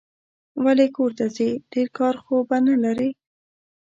[0.63, 3.09] ولي کورته ځې؟ ډېر کار خو به نه لرې